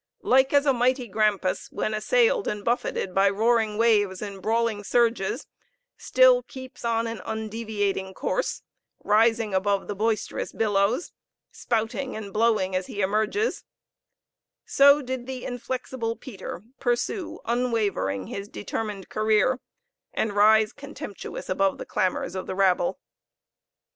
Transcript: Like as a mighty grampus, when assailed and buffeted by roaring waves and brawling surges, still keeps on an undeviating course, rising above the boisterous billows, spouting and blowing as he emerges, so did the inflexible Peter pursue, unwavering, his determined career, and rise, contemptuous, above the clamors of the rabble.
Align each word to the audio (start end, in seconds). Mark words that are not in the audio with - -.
Like 0.23 0.51
as 0.51 0.65
a 0.65 0.73
mighty 0.73 1.07
grampus, 1.07 1.71
when 1.71 1.93
assailed 1.93 2.47
and 2.47 2.65
buffeted 2.65 3.13
by 3.13 3.29
roaring 3.29 3.77
waves 3.77 4.19
and 4.19 4.41
brawling 4.41 4.83
surges, 4.83 5.45
still 5.95 6.41
keeps 6.41 6.83
on 6.83 7.05
an 7.05 7.21
undeviating 7.23 8.15
course, 8.15 8.63
rising 9.03 9.53
above 9.53 9.87
the 9.87 9.93
boisterous 9.93 10.53
billows, 10.53 11.13
spouting 11.51 12.15
and 12.15 12.33
blowing 12.33 12.75
as 12.75 12.87
he 12.87 13.01
emerges, 13.01 13.63
so 14.65 15.03
did 15.03 15.27
the 15.27 15.45
inflexible 15.45 16.15
Peter 16.15 16.63
pursue, 16.79 17.39
unwavering, 17.45 18.25
his 18.25 18.47
determined 18.47 19.07
career, 19.07 19.59
and 20.15 20.33
rise, 20.33 20.73
contemptuous, 20.73 21.47
above 21.47 21.77
the 21.77 21.85
clamors 21.85 22.33
of 22.33 22.47
the 22.47 22.55
rabble. 22.55 22.99